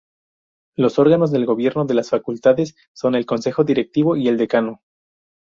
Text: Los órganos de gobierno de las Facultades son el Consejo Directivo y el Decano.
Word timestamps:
Los 0.75 0.97
órganos 0.97 1.29
de 1.31 1.45
gobierno 1.45 1.85
de 1.85 1.93
las 1.93 2.09
Facultades 2.09 2.75
son 2.91 3.13
el 3.13 3.27
Consejo 3.27 3.63
Directivo 3.63 4.17
y 4.17 4.29
el 4.29 4.35
Decano. 4.39 4.81